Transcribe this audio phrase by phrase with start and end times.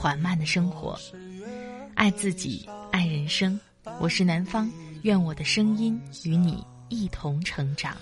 [0.00, 0.98] 缓慢的生活，
[1.94, 3.60] 爱自己，爱人生。
[3.98, 4.66] 我是南方，
[5.02, 7.94] 愿我的声音与你一同成长。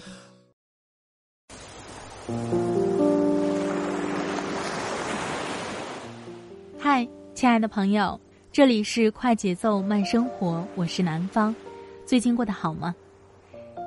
[6.78, 8.20] 嗨，亲爱的朋友，
[8.52, 11.52] 这里是快节奏慢生活，我是南方。
[12.06, 12.94] 最近过得好吗？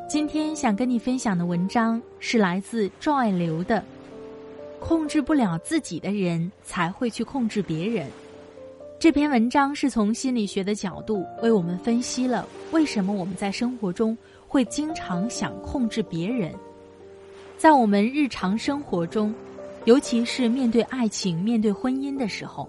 [0.10, 3.82] 今天想跟你分享的文章是来自 Joy 刘的。
[4.82, 8.08] 控制不了自己的人，才会去控制别人。
[9.00, 16.52] 这篇文章是从心理学的角度为我们分析了为什么我们在生活中会经常想控制别人。
[17.58, 19.34] 在我们日常生活中，
[19.86, 22.68] 尤其是面对爱情、面对婚姻的时候，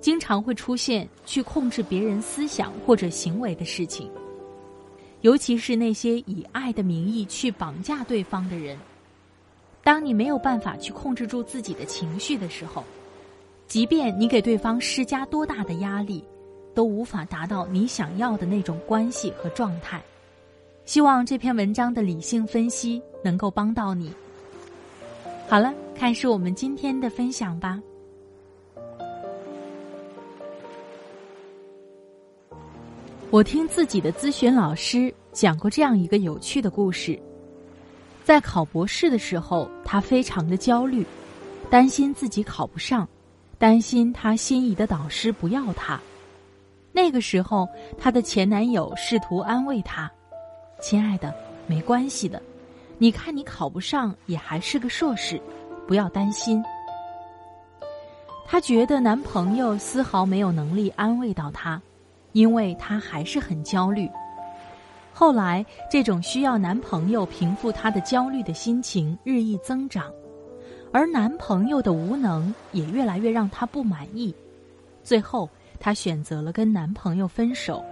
[0.00, 4.08] 经常会出现去控制别人思想或者行为的事情。
[5.22, 8.78] 尤其是那些以爱的名义去绑架对方的人。
[9.84, 12.84] 当你没有办法去控制住自己的情绪的时候，
[13.66, 16.24] 即便你给对方施加多大的压力，
[16.72, 20.00] 都无法达到你想要的那种关系和状态。
[20.84, 24.12] 希望这篇文章的理性分析能够帮到你。
[25.48, 27.80] 好了，开始我们今天的分享吧。
[33.30, 37.18] 我听自己的咨询老师讲过这样一个有趣的故事。
[38.24, 41.04] 在考博士的时候，她非常的焦虑，
[41.68, 43.08] 担心自己考不上，
[43.58, 46.00] 担心她心仪的导师不要她。
[46.92, 50.10] 那个时候，她的前男友试图安慰她
[50.80, 51.34] ：“亲爱的，
[51.66, 52.40] 没关系的，
[52.98, 55.40] 你看你考不上也还是个硕士，
[55.88, 56.62] 不要担心。”
[58.46, 61.80] 她觉得男朋友丝毫没有能力安慰到她，
[62.32, 64.08] 因为她还是很焦虑。
[65.14, 70.10] 后来，这种需要男朋友平复她的焦虑的心情日益增长，
[70.90, 74.34] 而男朋友的无能也越来越让她不满意。
[75.04, 77.84] 最后，她选择了跟男朋友分手。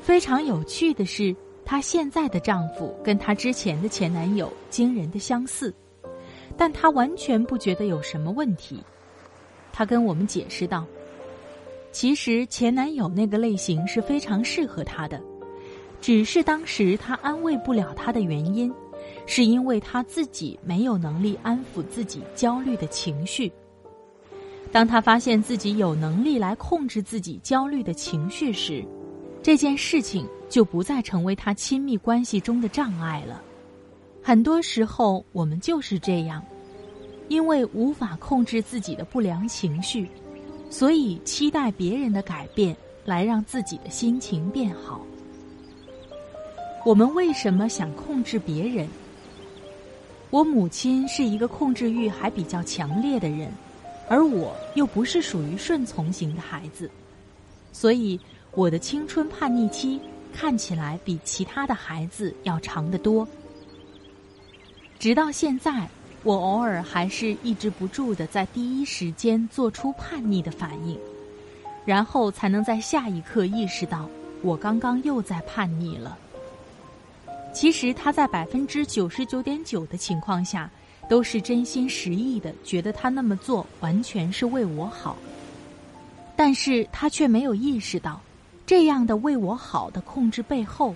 [0.00, 5.72] 非常有趣的是，她现在的丈夫跟她之前的前男友惊人的相似，
[6.56, 8.82] 但她完全不觉得有什么问题。
[9.70, 10.86] 她跟我们解释道
[11.92, 15.20] ：“其实前男友那个类型是非常适合她的。”
[16.06, 18.72] 只是当时他安慰不了他的原因，
[19.26, 23.50] 是因为他自己没有能力安抚自己焦虑的情绪。
[24.70, 28.84] 当他发现自己有能力来控制自己焦虑的情绪时，
[29.42, 33.42] 这件事情就不再成为他亲密关系中的障碍了。
[34.22, 36.40] 很多时候我们就是这样，
[37.26, 40.08] 因为无法控制自己的不良情绪，
[40.70, 45.04] 所以期待别人的改变来让自己的心情变好。
[46.86, 48.88] 我们为什么想控制别人？
[50.30, 53.50] 我母亲是一个控制欲还比较强烈的人，
[54.08, 56.88] 而我又不是属于顺从型的孩子，
[57.72, 58.20] 所以
[58.52, 60.00] 我的青春叛逆期
[60.32, 63.26] 看起来比其他的孩子要长得多。
[64.96, 65.88] 直到现在，
[66.22, 70.96] 我偶尔还是抑制不住的在第一时间做出叛逆的反应，
[71.84, 74.08] 然后才能在下一刻意识到
[74.40, 76.16] 我刚刚又在叛逆了。
[77.56, 80.70] 其实他在百分之九十九点九的情况下，
[81.08, 85.16] 都是真心实意的，觉得他那么做完全是为我好。
[86.36, 88.20] 但是他却没有意识到，
[88.66, 90.94] 这样的为我好的控制背后，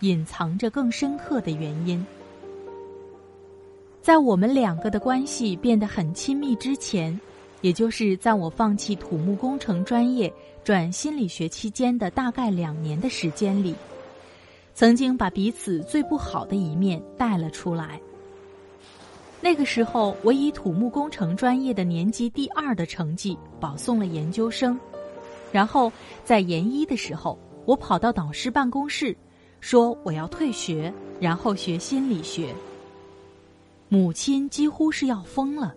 [0.00, 2.02] 隐藏着更深刻的原因。
[4.00, 7.20] 在我们两个的关系变得很亲密之前，
[7.60, 10.32] 也就是在我放弃土木工程专业
[10.64, 13.74] 转心理学期间的大概两年的时间里。
[14.78, 18.00] 曾经把彼此最不好的一面带了出来。
[19.40, 24.78] 那个时候，我以土木工程专业的年级第二的成绩保送了研究生，
[25.50, 25.90] 然后
[26.24, 29.16] 在研一的时候，我跑到导师办公室，
[29.58, 32.54] 说我要退学，然后学心理学。
[33.88, 35.74] 母亲几乎是要疯了，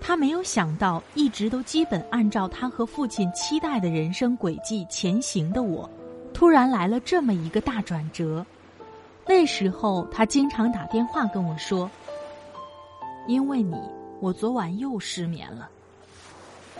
[0.00, 5.88] 她没有想到一直都基本按照她和父亲期待的人生轨迹前行的我。
[6.36, 8.44] 突然来了这么一个大转折，
[9.26, 11.90] 那时候他经常打电话跟我说
[13.26, 13.74] ：“因为你，
[14.20, 15.70] 我昨晚又失眠了。”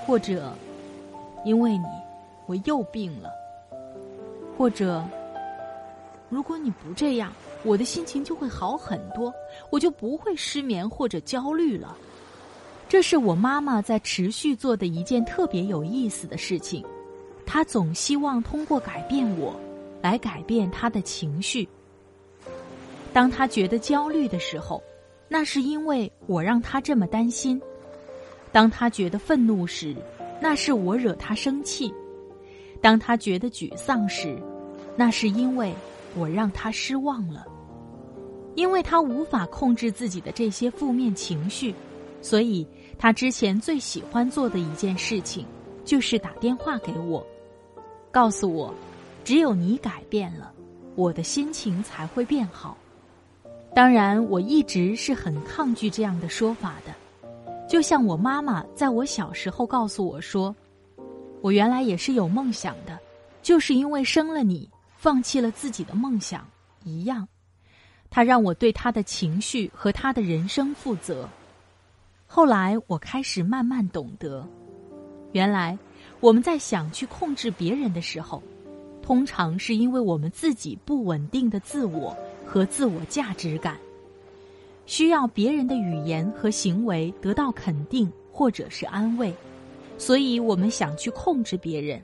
[0.05, 0.53] 或者，
[1.43, 1.87] 因为你，
[2.45, 3.31] 我又病了。
[4.59, 5.03] 或者，
[6.29, 7.33] 如果你不这样，
[7.63, 9.33] 我的心情就会好很多，
[9.71, 11.97] 我就不会失眠或者焦虑了。
[12.91, 16.85] 这是我妈妈在持续做的一件特别有意思的事情。
[17.47, 19.59] 他总希望通过改变我，
[20.03, 21.67] 来改变他的情绪。
[23.13, 24.83] 当他觉得焦虑的时候，
[25.29, 27.59] 那是因为我让他这么担心；
[28.53, 29.97] 当他觉得愤怒时，
[30.41, 31.89] 那是我惹他生气；
[32.83, 34.37] 当他觉得沮丧时，
[34.97, 35.73] 那是因为
[36.15, 37.47] 我让他失望了。
[38.55, 41.75] 因为他无法控制自己的这些负面情绪。
[42.23, 42.67] 所以，
[42.99, 45.47] 他之前最喜欢做的一件事情，
[45.85, 47.25] 就是打电话给我，
[48.11, 48.75] 告诉我，
[49.25, 50.53] 只有你改变了，
[50.95, 52.77] 我的心情才会变好。
[53.75, 56.95] 当然，我一直是很抗拒这样的说法的。
[57.69, 60.55] 就像我妈妈在我小时候告诉我说，
[61.43, 62.99] 我原来也是有梦想的，
[63.43, 66.47] 就是因为生了你，放弃了自己的梦想
[66.85, 67.29] 一样。
[68.09, 71.29] 她让我对她的情绪和她的人生负责。
[72.25, 74.49] 后来我开始慢慢懂得，
[75.37, 75.79] 原来
[76.21, 78.43] 我们在想去控制别人的时候，
[79.03, 82.17] 通常是因为我们自己不稳定的自我
[82.47, 83.77] 和自我价值感，
[84.87, 89.31] 需要别人的语言和行为得到肯定或者是安慰，
[89.99, 92.03] 所以我们想去控制别人。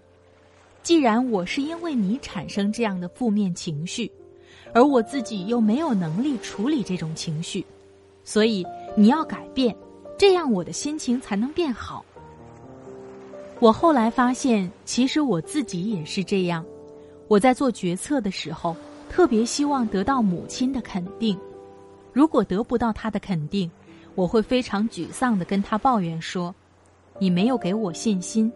[0.83, 4.13] 既然我是因为你产生这样的负面情绪，
[4.75, 7.65] 而我自己又没有能力处理这种情绪，
[8.25, 8.63] 所以
[8.95, 9.75] 你要改变。
[10.19, 12.05] 这样我的心情才能变好。
[13.63, 16.65] 我后来发现，其实我自己也是这样。
[17.29, 18.75] 我在做决策的时候，
[19.09, 21.39] 特别希望得到母亲的肯定。
[22.13, 23.71] 如果得不到她的肯定，
[24.17, 26.53] 我会非常沮丧的跟她抱怨说
[27.21, 28.53] ：“你没有给我信心。”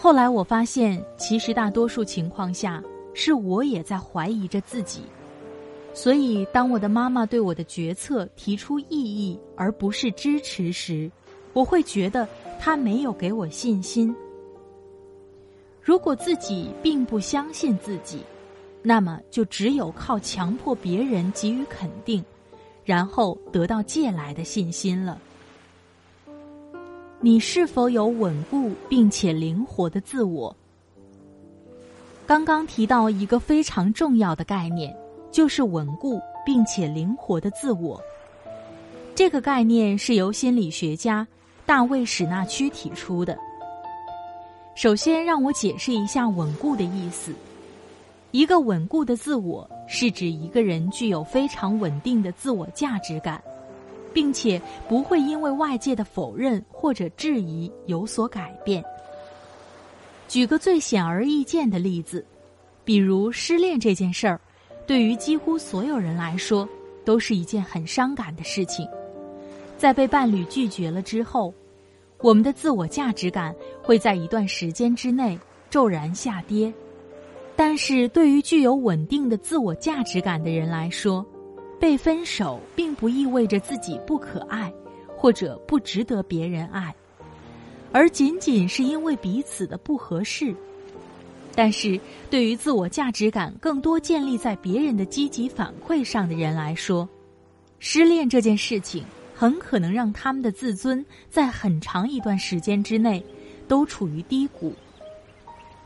[0.00, 2.82] 后来我发现，其实大多数情况下，
[3.12, 5.02] 是我也在怀疑着自己。
[5.92, 11.10] 所以，当我的妈妈对我的决策提出异议而不是支持时，
[11.52, 12.26] 我会觉得
[12.58, 14.14] 他没有给我信心。
[15.80, 18.22] 如果自己并不相信自己，
[18.82, 22.24] 那么就只有靠强迫别人给予肯定，
[22.84, 25.18] 然后得到借来的信心了。
[27.20, 30.54] 你是否有稳固并且灵活的自我？
[32.26, 34.94] 刚刚提到一个非常重要的概念。
[35.30, 38.00] 就是稳固并且灵活的自我。
[39.14, 41.28] 这个概念是由心理学家
[41.68, 43.38] 大卫史纳区提出的。
[44.74, 47.34] 首先，让我解释一下“稳固”的意思。
[48.30, 53.42] 一个稳固的自我是指一个人具有非常稳定的自我价值感，
[54.14, 58.82] 并且不会因为外界的否认或者质疑有所改变。
[60.26, 62.24] 举个最显而易见的例子，
[62.82, 64.40] 比如失恋这件事儿。
[64.86, 66.66] 对于几乎所有人来说，
[67.04, 68.88] 都是一件很伤感的事情。
[69.76, 71.54] 在被伴侣拒绝了之后，
[72.20, 75.38] 我们的自我价值感会在一段时间之内
[75.70, 76.72] 骤然下跌。
[77.54, 81.24] 但是对于具有稳定的自我价值感的人来说，
[81.80, 84.72] 被分手并不意味着自己不可爱，
[85.16, 86.94] 或者不值得别人爱，
[87.92, 90.54] 而仅仅是因为彼此的不合适。
[91.54, 91.98] 但是
[92.30, 97.08] 对于自我价值感更多建立在别人的积极反馈上的人来说，
[97.80, 99.04] 失恋这件事情
[99.38, 103.24] 很可能让他们的自尊在很长一段时间之内
[103.68, 104.74] 都处于低谷。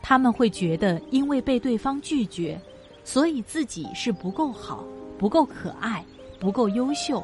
[0.01, 2.59] 他们会觉得，因为被对方拒绝，
[3.03, 4.83] 所以自己是不够好、
[5.19, 6.03] 不够可爱、
[6.39, 7.23] 不够优秀，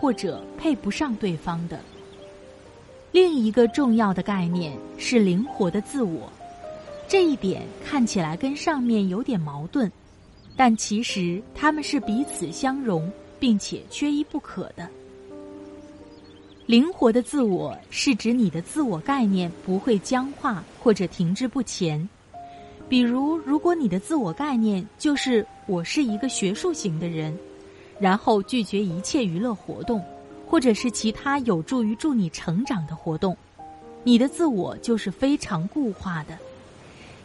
[0.00, 1.78] 或者配不上对方的。
[3.12, 6.28] 另一个重要的概念是灵活的自我。
[7.06, 9.88] 这一点看起来跟上面有点矛盾，
[10.56, 13.08] 但其实他们是彼此相容，
[13.38, 14.90] 并且缺一不可的。
[16.68, 22.06] 灵活的自我是指你的自我概念不会僵化或者停滞不前。
[22.90, 27.34] 比如，如果你的自我概念就是我是一个学术型的人，
[27.98, 30.04] 然后拒绝一切娱乐活动，
[30.46, 33.34] 或者是其他有助于助你成长的活动，
[34.04, 36.36] 你的自我就是非常固化的。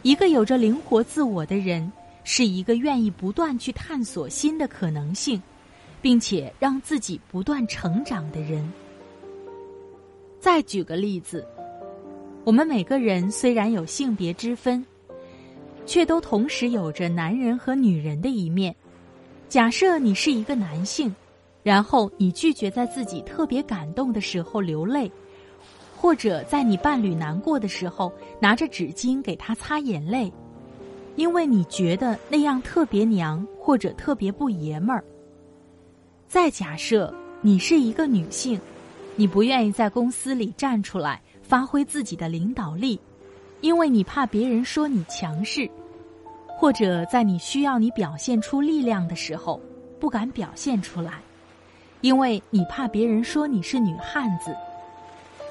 [0.00, 1.92] 一个有着灵活自我的人，
[2.24, 5.42] 是一个愿意不断去探索新的可能性，
[6.00, 8.66] 并且让自己不断成长的人。
[10.44, 11.42] 再举个例子，
[12.44, 14.84] 我们每个人虽然有性别之分，
[15.86, 18.76] 却都同时有着男人和女人的一面。
[19.48, 21.10] 假设你是一个男性，
[21.62, 25.10] 然后你拒绝在自己特别感动的时候流泪。
[25.96, 30.30] 或者在你伴侣难过的时候，拿着纸巾给他擦眼泪，
[31.16, 35.02] 因为你觉得那样特别娘，或者特别不爷们儿。
[36.28, 37.10] 再假设
[37.40, 38.60] 你是一个女性，
[39.16, 43.00] 你不愿意在公司里站出来发挥自己的领导力，
[43.60, 45.70] 因为你怕别人说你强势，
[46.48, 49.60] 或者在你需要你表现出力量的时候
[50.00, 51.14] 不敢表现出来，
[52.00, 54.54] 因为你怕别人说你是女汉子。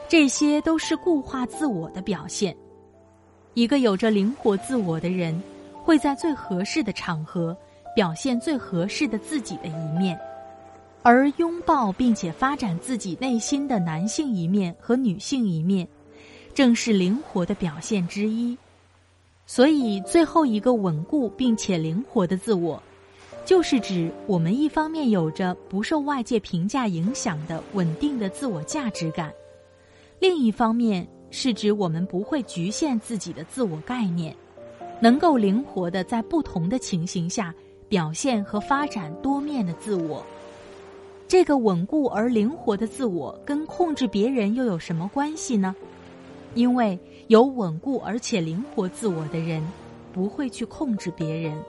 [0.09, 2.55] 这些都是固化自我的表现。
[3.53, 5.41] 一个有着灵活自我的人，
[5.83, 7.55] 会在最合适的场合
[7.95, 10.19] 表现最合适的自己的一面，
[11.03, 15.85] 而拥抱并且发展自己内心的男性一面和女性一面，
[16.53, 18.57] 正是灵活的表现之一。
[19.45, 22.81] 所以，最后一个稳固并且灵活的自我，
[23.43, 29.29] 就是指我们一方面有着不受外界评价影响的稳定的自我价值感。
[30.19, 34.33] 另一方面是指我们不会局限自己的自我概念，
[35.01, 37.53] 能够灵活的在不同的情形下
[37.89, 40.25] 表现和发展多面的自我。
[41.33, 45.75] 这个稳固而灵活的自我跟控制别人又有什么关系呢？
[46.53, 49.67] 因为有稳固而且灵活自我的人，
[50.13, 51.59] 不会去控制别人。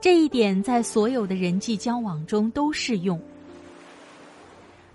[0.00, 3.20] 这一点在所有的人际交往中都适用。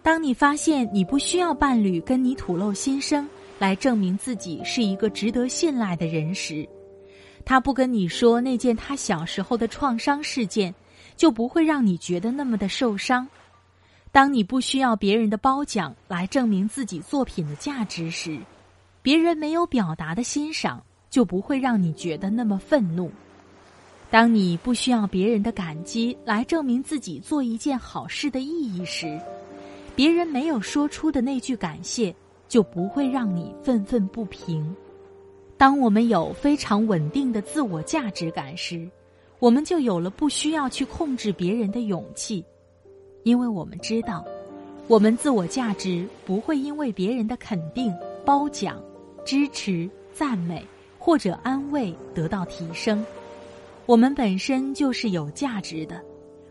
[0.01, 6.67] 当你发现你不需要伴侣跟你吐露心声来证明自己是一个值得信赖的人时，
[7.45, 10.73] 他不跟你说那件他小时候的创伤事件，
[11.15, 13.27] 就不会让你觉得那么的受伤。
[14.15, 18.39] 当你不需要别人的褒奖来证明自己作品的价值时，
[19.01, 23.11] 别人没有表达的欣赏就不会让你觉得那么愤怒。
[24.09, 29.19] 当你不需要别人的感激来证明自己做一件好事的意义时，
[29.97, 32.15] 别人没有说出的那句感谢，
[32.47, 34.73] 就不会让你愤愤不平。
[35.57, 38.89] 当我们有非常稳定的自我价值感时，
[39.39, 42.41] 我们就有了不需要去控制别人的勇气，
[43.25, 44.23] 因为我们知道，
[44.87, 47.91] 我们自我价值不会因为别人的肯定、
[48.23, 48.79] 褒奖、
[49.25, 50.63] 支持、赞美
[50.99, 53.03] 或者安慰得到提升。
[53.87, 55.99] 我们本身就是有价值的，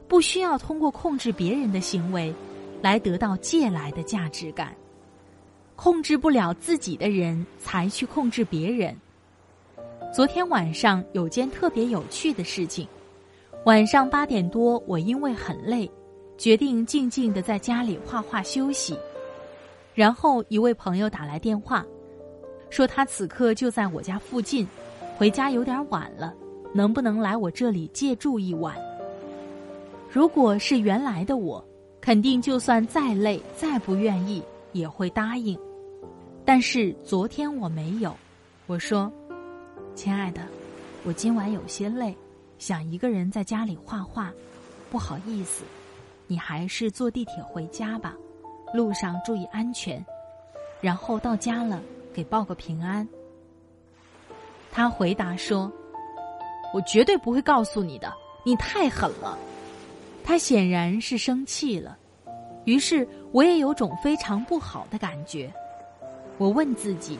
[0.08, 2.34] 不需要通过控制别人的行为。
[2.82, 4.76] 来得到借来的价值感，
[5.74, 8.94] 控制不了自己的人才去控制别人。
[10.12, 12.86] 昨天晚上有件特别有趣的事情，
[13.64, 15.90] 晚上八点多，我因为很累，
[16.36, 18.98] 决定静静的在家里画画休息。
[19.94, 21.84] 然后一位朋友打来电话，
[22.70, 24.66] 说他此刻就在我家附近，
[25.16, 26.34] 回家有点晚了，
[26.74, 28.76] 能不能来我这里借住一晚？
[30.10, 31.64] 如果是原来的我。
[32.00, 35.58] 肯定，就算再累、再不愿意，也会答应。
[36.44, 38.14] 但是昨天我没有，
[38.66, 39.10] 我说
[39.96, 40.42] ：“亲爱的，
[41.04, 42.14] 我今晚有些累，
[42.58, 44.30] 想一个人在家里画画，
[44.90, 45.64] 不好意思，
[46.26, 48.14] 你还是坐地铁回家吧，
[48.72, 50.04] 路上注意安全。
[50.80, 53.06] 然后到家了给报个平安。”
[54.70, 55.70] 他回答说
[56.74, 58.12] ：“我绝对不会告诉你的，
[58.44, 59.38] 你太狠了。”
[60.24, 61.96] 他显然是生气了，
[62.64, 65.52] 于是我也有种非常不好的感觉。
[66.38, 67.18] 我问自己：“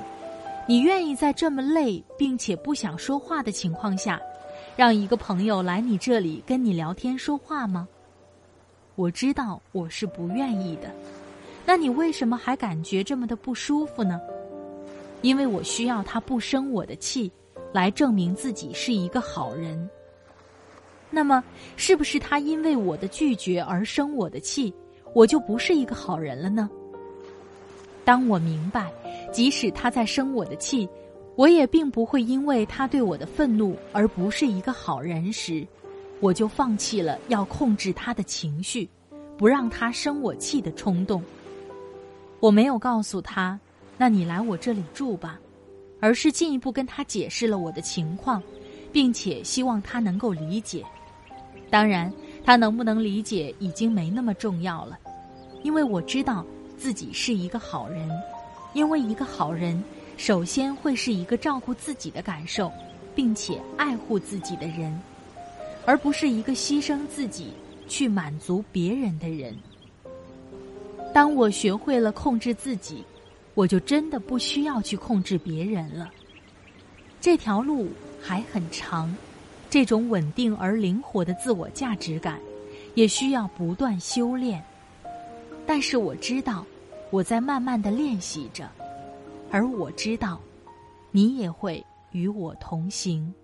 [0.67, 4.21] 你愿意在这么累并且不想说话的情况下，
[4.75, 7.87] 让一个朋友来你这里跟你聊天说话吗？”
[8.97, 10.91] 我知道我是不愿意的。
[11.67, 14.21] 那你为什么还感觉这么的不舒服呢？
[15.23, 17.33] 因为我需要他不生我的气，
[17.73, 19.89] 来证明自己是一个好人。
[21.11, 21.43] 那么，
[21.77, 24.73] 是不是他因为我的拒绝而生我的气，
[25.13, 26.69] 我就不是一个好人了呢？
[28.05, 28.93] 当我明白，
[29.33, 30.89] 即使他在生我的气，
[31.37, 35.67] 我也并不会因为他对我的愤怒而不是一个好人时，
[36.21, 38.89] 我就放弃了要控制他的情绪，
[39.37, 41.23] 不让他生我气的冲动。
[42.41, 43.59] 我没有告诉他
[43.97, 45.39] ：“那你来我这里住吧。”
[46.01, 48.43] 而是进一步跟他解释了我的情况，
[48.93, 50.85] 并且希望他能够理解。
[51.71, 52.13] 当然，
[52.45, 54.99] 他能不能理解已经没那么重要了，
[55.63, 56.45] 因为我知道
[56.77, 58.07] 自己是一个好人，
[58.75, 59.83] 因为一个好人
[60.19, 62.71] 首先会是一个照顾自己的感受，
[63.15, 65.01] 并且爱护自己的人，
[65.87, 67.53] 而不是一个牺牲自己
[67.87, 69.57] 去满足别人的人。
[71.13, 73.05] 当我学会了控制自己，
[73.55, 76.11] 我就真的不需要去控制别人了。
[77.21, 77.89] 这条路
[78.21, 79.15] 还很长。
[79.71, 82.39] 这种稳定而灵活的自我价值感，
[82.95, 84.63] 也需要不断修炼。
[85.67, 86.65] 但是我知道，
[87.11, 88.71] 我在慢慢的练习着，
[89.51, 90.41] 而我知道，
[91.11, 93.35] 你也会与我同行。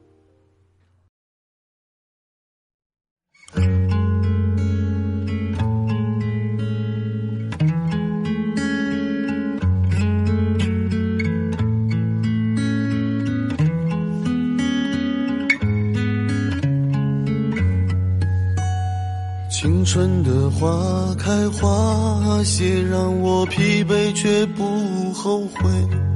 [19.50, 26.09] 青春的花开花谢，让我疲惫却不后悔。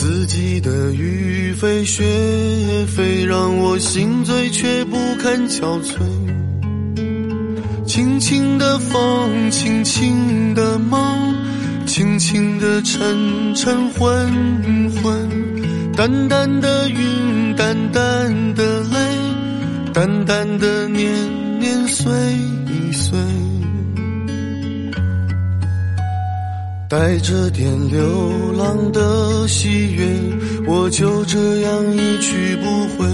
[0.00, 2.04] 四季的雨飞雪
[2.86, 5.96] 飞，让我心醉却不堪憔悴。
[7.84, 11.34] 轻轻的风，轻轻的梦，
[11.84, 15.28] 轻轻的沉沉昏昏，
[15.96, 21.12] 淡淡的云，淡淡的泪，淡淡的年。
[21.58, 22.06] 年岁
[22.92, 23.18] 岁，
[26.88, 30.06] 带着点流浪的喜悦，
[30.66, 33.06] 我就这样一去不回。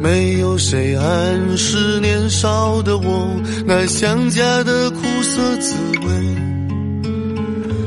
[0.00, 6.12] 没有谁暗示年少的我那想家的苦涩滋味。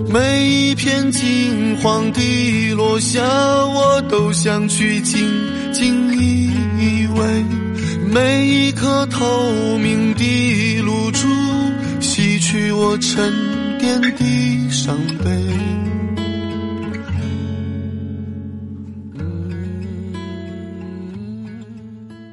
[0.10, 5.28] 每一片金黄的落下，我都想去静
[5.74, 7.44] 静依偎。
[8.10, 11.28] 每一颗透明的露珠，
[12.00, 13.34] 洗去我沉
[13.88, 15.32] 淀的伤悲。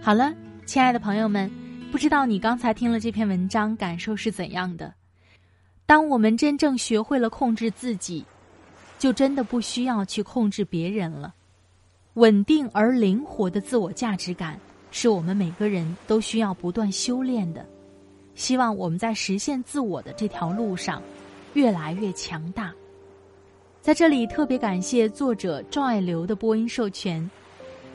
[0.03, 0.35] 好了，
[0.67, 1.49] 亲爱的朋友们，
[1.93, 4.93] 不知道你刚才听了这篇文章感受是怎样的？
[5.87, 8.25] 当我们真正学会了控制自己，
[8.99, 11.33] 就真的不需要去控制别人了。
[12.15, 14.59] 稳定而灵活的自我价值感。
[14.91, 17.65] 是我们每个人都需要不断修炼的。
[18.35, 21.03] 希望我们在实现自我的这条路上，
[21.55, 22.73] 越来越强大。
[23.81, 27.29] 在这里特别感谢作者赵爱流的播音授权。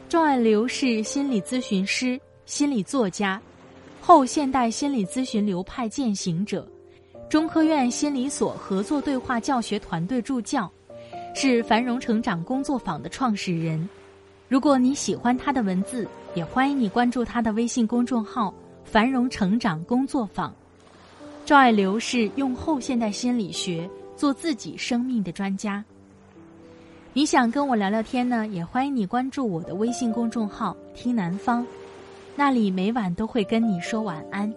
[0.08, 3.40] 赵爱流是心理咨询师、心理作家，
[4.02, 6.68] 后现代心理咨询流派践行者，
[7.30, 10.72] 中科院心理所合作对话教学团队助教，
[11.36, 13.88] 是繁荣成长工作坊的创始人。
[14.48, 18.52] 如果你喜欢他的文字，也欢迎你关注他的微信公众号
[18.84, 20.52] “繁荣成长工作坊”。
[21.50, 25.84] 赵爱流是用后现代心理学做自己生命的专家。
[27.12, 28.46] 你想跟我聊聊天呢？
[28.46, 31.66] 也欢迎你关注我的微信公众号“听南方”，
[32.38, 34.54] 那里每晚都会跟你说晚安。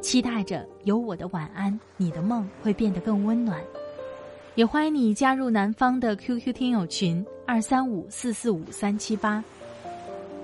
[0.00, 3.60] 期待着有我的晚安，你的梦会变得更温暖。
[4.54, 9.42] 也欢迎你加入南方的 QQ 听友群二三五四四五三七八。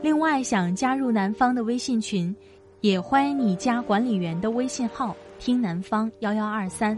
[0.03, 2.35] 另外，想加入南方的微信群，
[2.81, 6.97] 也欢迎你加管理员的微信号听南方幺幺二三。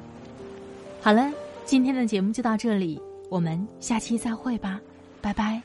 [1.01, 1.33] 好了，
[1.65, 4.79] 今天的节目就到这里，我们下期再会吧，
[5.23, 5.63] 拜拜。